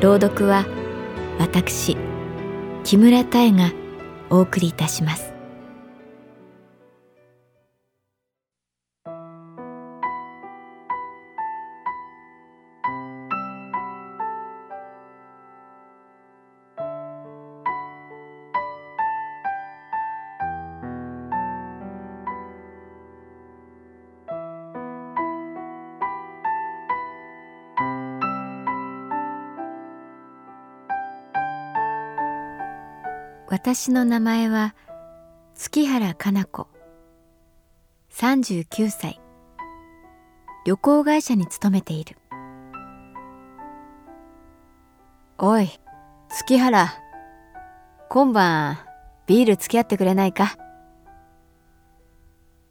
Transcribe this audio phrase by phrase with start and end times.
[0.00, 0.64] 朗読は
[1.38, 1.96] 私
[2.84, 3.70] 木村多江が
[4.30, 5.29] お送りいたします。
[33.50, 34.76] 私の名前は
[35.56, 36.68] 月原かな子。
[38.12, 39.20] 39歳。
[40.64, 42.16] 旅行会社に勤めている。
[45.36, 45.68] おい
[46.28, 46.92] 月原。
[48.08, 48.78] 今晩
[49.26, 50.56] ビール付き合ってくれないか？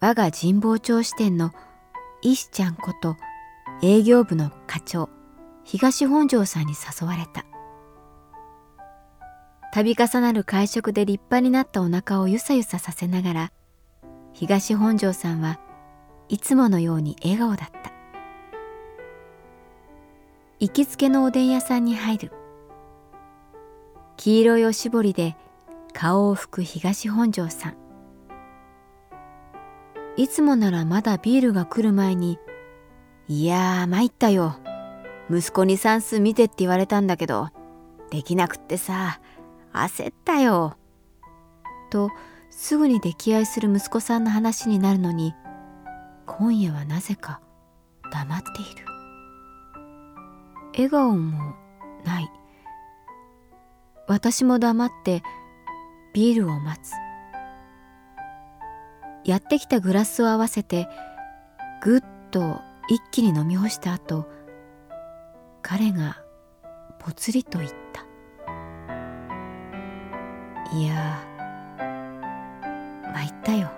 [0.00, 1.52] 我が神保町支店の
[2.20, 3.16] 石ちゃんこと
[3.82, 5.08] 営業部の課長
[5.64, 7.46] 東本庄さんに誘われた。
[9.84, 13.52] 度重なる会食で立派になったお腹をゆさゆささせながら
[14.32, 15.60] 東本庄さんは
[16.28, 17.92] いつものように笑顔だった。
[20.58, 22.32] 行きつけのおでん屋さんに入る。
[24.16, 25.36] 黄色いおしぼりで
[25.92, 27.76] 顔を拭く東本庄さん。
[30.16, 32.38] いつもならまだビールが来る前に
[33.28, 34.56] 「いやー参ったよ。
[35.30, 37.50] 息子に算数見てって言われたんだけど
[38.10, 39.20] できなくってさ。
[39.84, 40.76] 焦ったよ。
[41.90, 42.10] と
[42.50, 45.34] すぐに溺愛する息子さんの話になるのに
[46.26, 47.40] 今夜はなぜか
[48.12, 48.86] 黙っている。
[50.74, 51.54] 笑顔も
[52.04, 52.30] ない。
[54.08, 55.22] 私も黙って
[56.12, 56.92] ビールを待つ。
[59.24, 60.88] やってきたグラスを合わせて
[61.82, 62.00] ぐっ
[62.30, 64.28] と一気に飲み干した後
[65.62, 66.22] 彼が
[67.00, 68.05] ぽつりと言った。
[70.72, 71.22] いや。
[73.12, 73.70] 参ったよ。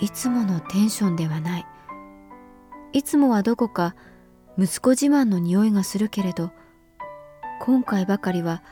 [0.00, 1.66] いつものテンションではない。
[2.92, 3.94] いつもはどこか
[4.58, 6.50] 息子自慢の匂いがするけれど
[7.60, 8.62] 今回ばかりは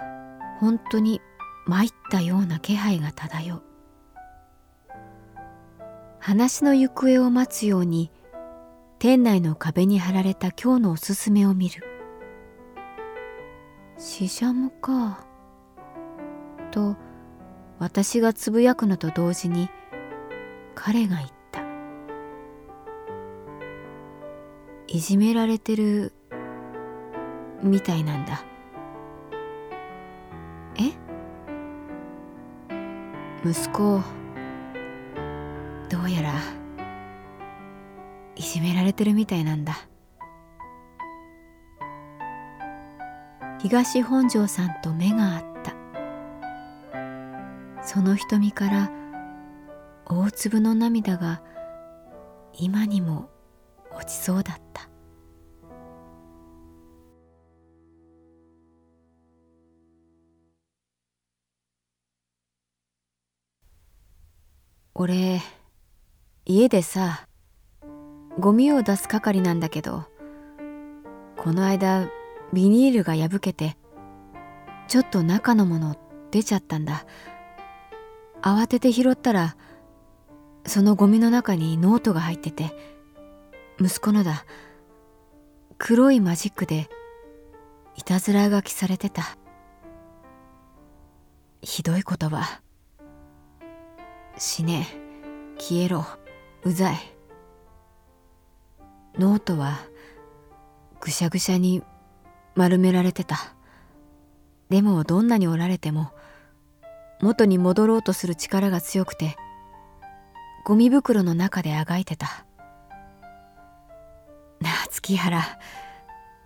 [0.59, 1.20] 本当に
[1.66, 3.62] 参ったような気配が漂う。
[6.19, 8.10] 話の行方を待つように
[8.98, 11.96] 店内の壁に貼られた今日のおすすめを見る。
[14.06, 15.27] ししゃもか。
[16.71, 16.94] と
[17.81, 19.69] 私がつぶやくのと同時に
[20.77, 21.62] 彼が言った。
[24.87, 26.12] いじめられてる
[27.65, 28.45] みたいなんだ。
[30.78, 30.93] え？
[33.45, 34.00] 息子
[35.91, 36.33] どうやら
[38.37, 39.75] いじめられてるみたいなんだ。
[43.59, 45.75] 東本庄さんと目が合った。
[47.83, 48.91] その瞳から
[50.07, 51.42] 大粒の涙が
[52.53, 53.30] 今にも
[53.95, 54.89] 落ちそうだった。
[64.98, 65.42] 俺
[66.47, 67.27] 家でさ
[68.39, 70.04] ゴミを出す係なんだけど
[71.36, 72.09] この間
[72.53, 73.77] ビニールが破けて
[74.89, 75.97] ちょっと中のもの
[76.31, 77.07] 出ちゃったんだ。
[78.43, 79.57] 慌てて拾ったら
[80.66, 82.72] そのゴミの中にノートが入ってて
[83.81, 84.45] 息子のだ。
[85.78, 86.89] 黒いマジックで
[87.97, 89.37] いたずら書きされてた。
[91.63, 92.60] ひどい言葉
[94.39, 94.87] 死ね。
[95.59, 96.07] 消えろ。
[96.65, 96.97] うざい。
[99.19, 99.78] ノートは
[101.01, 101.83] ぐしゃぐしゃに
[102.56, 103.54] 丸められてた。
[104.70, 106.10] でもどんなに折られても
[107.20, 109.36] 元に戻ろうとする力が強くて
[110.66, 112.44] ゴミ袋の中であがいてた。
[114.60, 115.41] なあ月原。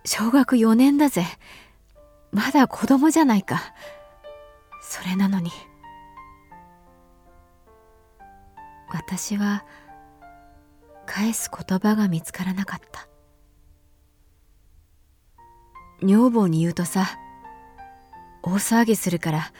[0.05, 1.25] 小学4年だぜ。
[2.31, 3.73] まだ子供じゃないか。
[4.83, 5.49] それなのに。
[8.89, 9.65] 私は
[11.07, 13.07] 返す言葉が見つからなかった。
[16.01, 17.07] 女房に言うとさ
[18.43, 19.53] 大騒ぎするから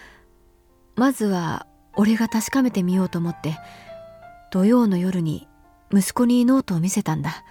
[0.96, 3.58] まずは俺が確かめてみようと思って
[4.52, 5.48] 土曜の夜に
[5.94, 7.44] 息子にノートを見せたんだ。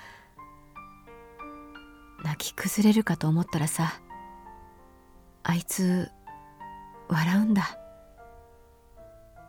[2.22, 3.94] 泣き崩れるかと思ったらさ
[5.42, 6.10] あいつ
[7.08, 7.78] 笑うんだ。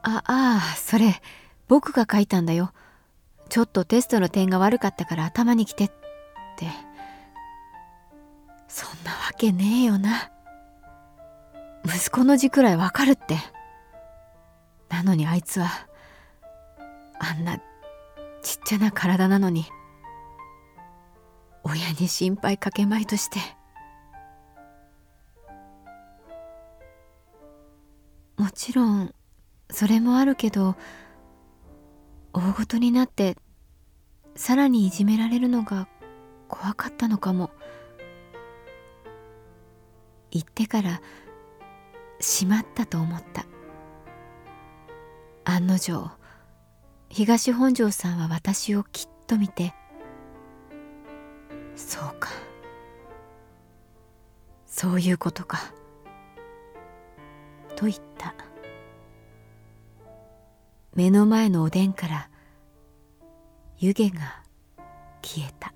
[0.04, 1.22] あああそれ
[1.68, 2.72] 僕が書いたんだよ。
[3.50, 5.92] ちょっとテストの点が悪かったから頭にきてっ
[6.58, 6.91] て。
[8.72, 10.32] そんなわけねえよな。
[11.84, 13.38] 息子の字くらいわかるって。
[14.88, 15.68] なのにあいつは
[17.20, 17.58] あんな
[18.42, 19.66] ちっちゃな体なのに
[21.64, 23.40] 親に心配かけまいとして。
[28.38, 29.14] もちろん
[29.70, 30.76] それもあるけど
[32.34, 33.38] 大ごとになって
[34.36, 35.88] さらにいじめられるのが
[36.48, 37.52] 怖かったのかも。
[40.32, 41.02] 言ってから
[42.20, 43.46] しまったと思った。
[45.44, 46.10] 案の定
[47.10, 49.74] 東本庄さんは私をきっと見て
[51.76, 52.30] そうか。
[54.66, 55.74] そういうことか。
[57.76, 58.34] と言った。
[60.94, 62.30] 目の前のおでんから
[63.78, 64.44] 湯気が
[65.22, 65.71] 消えた。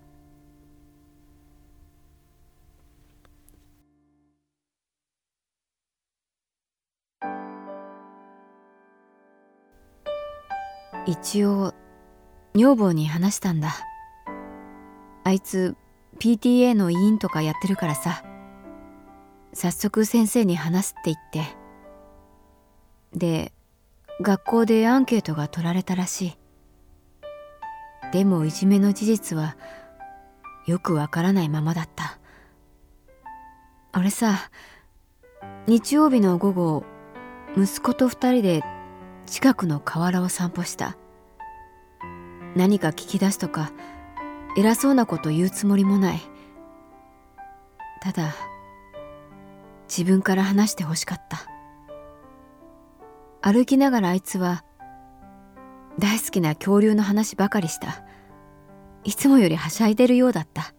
[11.06, 11.74] 一応
[12.54, 13.76] 女房に話したんだ。
[15.24, 15.76] あいつ
[16.20, 18.24] PTA の委員とかやってるからさ。
[19.54, 21.58] 早速先生に話すって言って。
[23.18, 23.54] で
[24.22, 26.38] 学校でアンケートが取られたらしい。
[28.12, 29.56] でもいじめの事実は
[30.68, 32.20] よくわからないままだった。
[33.98, 34.50] 俺さ
[35.68, 36.84] 日曜日の午後
[37.58, 38.64] 息子と二人で
[39.26, 40.98] 近くの河原を散歩した。
[42.56, 43.72] 何か聞き出すとか
[44.58, 46.22] 偉そうなこと言うつもりもない。
[48.02, 48.34] ただ
[49.88, 51.40] 自分から話してほしかった。
[53.42, 54.64] 歩きながらあいつは
[56.00, 58.04] 大好きな恐竜の話ばかりした。
[59.04, 60.74] いつもよりはしゃいでるようだった。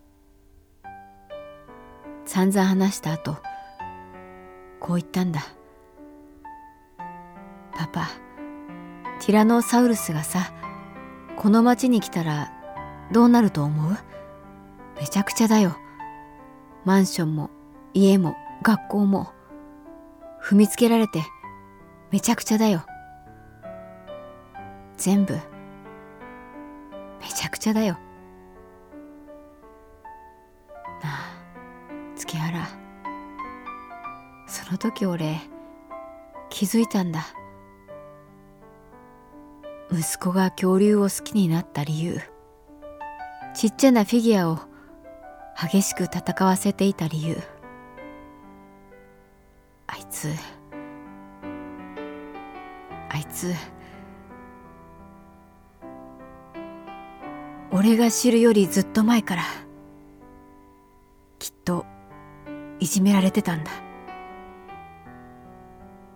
[2.24, 3.36] 散々話した後
[4.80, 5.40] こう言ったんだ
[7.72, 8.25] パパ
[9.20, 10.52] ティラノサウルスがさ
[11.36, 12.52] この町に来たら
[13.12, 13.96] どうなると思う？
[15.00, 15.76] めちゃくちゃだよ。
[16.84, 17.50] マンションも
[17.92, 19.32] 家も学校も
[20.42, 21.22] 踏みつけられて
[22.10, 22.84] めちゃくちゃだよ。
[24.96, 25.40] 全部め
[27.28, 27.98] ちゃくちゃだよ。
[31.02, 31.18] なあ
[32.16, 32.66] 月原。
[34.46, 35.40] その時俺
[36.48, 37.26] 気づいたんだ。
[39.92, 42.20] 息子が恐竜を好きになった理由。
[43.54, 44.58] ちっちゃなフィギュアを
[45.58, 47.38] 激しく戦わせていた理由。
[49.86, 50.28] あいつ
[53.08, 53.54] あいつ
[57.70, 59.42] 俺が知るよりずっと前から
[61.38, 61.86] きっと
[62.80, 63.70] いじめられてたんだ。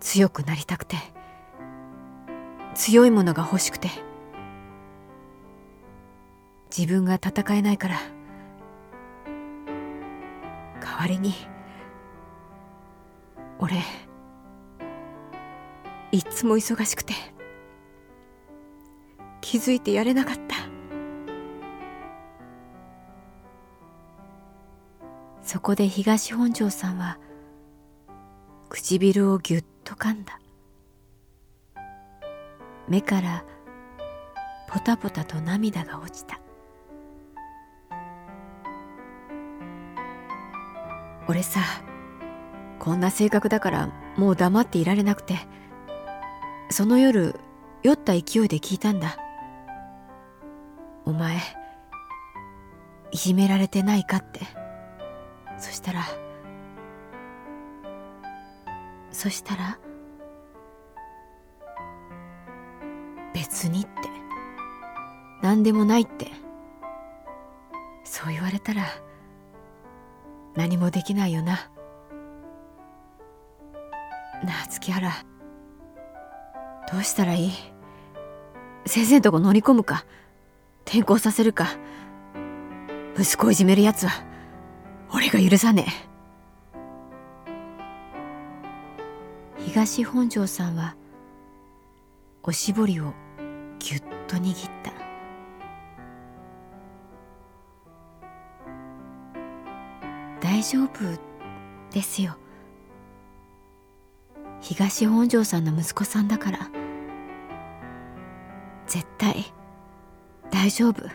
[0.01, 0.97] 強くなりたくて。
[2.73, 3.89] 強いものが欲しくて。
[6.75, 7.97] 自分が戦えないから。
[10.79, 11.33] 代わりに。
[13.59, 13.75] 俺
[16.11, 17.13] いっつも忙しくて。
[19.41, 20.41] 気づいてやれなかった。
[25.41, 27.19] そこで東本庄さんは
[28.69, 30.40] 唇をぎゅっと噛んだ。
[32.91, 33.45] 目から
[34.67, 36.41] ポタポタと涙が落ちた。
[41.29, 41.61] 俺さ
[42.79, 45.37] こんな性格だからもう黙っていられなくて
[46.69, 47.39] その夜
[47.81, 49.15] 酔った勢いで聞いたんだ。
[51.05, 51.37] お前
[53.11, 54.41] いじめられてないかって。
[55.57, 56.03] そしたら
[59.11, 59.79] そしたら
[63.61, 63.89] 別にって。
[65.43, 66.25] 何でもないって。
[68.03, 68.85] そう言われたら
[70.55, 71.69] 何もできないよな。
[74.43, 75.11] なあ月原。
[76.91, 77.51] どうしたらいい？
[78.87, 80.05] 先生んとこ乗り込むか？
[80.85, 81.67] 転校させるか？
[83.15, 84.23] 息子をいじめるやつは
[85.13, 85.85] 俺が許さね
[89.55, 89.61] え。
[89.65, 90.95] 東本庄さんは
[92.41, 93.13] おしぼりを
[93.83, 94.91] ぎゅっと握った。
[100.39, 100.89] 大丈夫
[101.91, 102.37] ですよ。
[104.59, 106.59] 東本庄さんの息子さんだから。
[108.85, 109.51] 絶対
[110.51, 111.07] 大丈夫。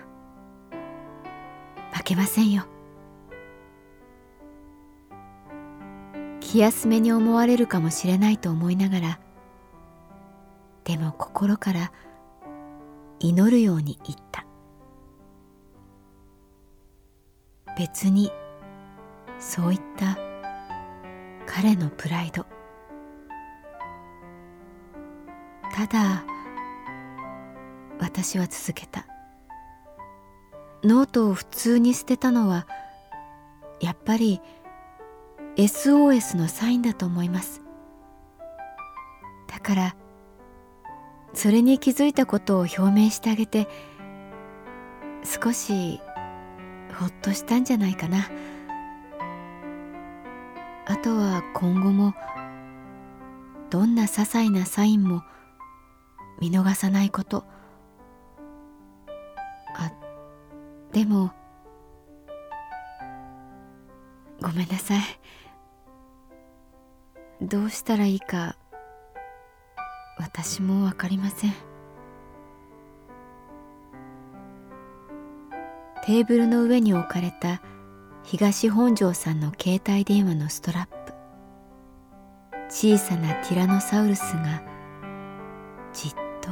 [1.92, 2.64] 負けませんよ。
[6.40, 9.20] 気休めに思われるかもしれないと思いながら。
[10.84, 11.92] でも心から
[13.18, 14.46] 祈るように言った。
[17.76, 18.30] 別に
[19.38, 20.18] そういった
[21.46, 22.46] 彼のプライド。
[25.74, 26.24] ただ
[27.98, 29.06] 私は続けた。
[30.84, 32.66] ノートを普通に捨てたのは
[33.80, 34.40] やっぱり
[35.56, 37.62] SOS のサインだと思います。
[39.48, 39.96] だから
[41.36, 43.68] それに気づいたことを表明してあげて
[45.22, 46.00] 少し
[46.98, 48.30] ほっとしたんじゃないかな。
[50.86, 52.14] あとは今後も
[53.68, 55.22] どんな些細なサインも
[56.40, 57.44] 見逃さないこと。
[59.74, 59.92] あ
[60.92, 61.32] でも
[64.40, 65.00] ごめんなさい。
[67.42, 68.56] どうしたらいいか
[70.16, 71.52] 私もわかりません。
[76.04, 77.60] テーブルの上に置かれた
[78.22, 81.12] 東本庄さんの携帯電話のストラップ。
[82.68, 84.62] 小さなティラノサウルスが
[85.92, 86.50] じっと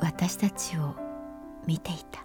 [0.00, 0.94] 私たちを
[1.66, 2.24] 見ていた。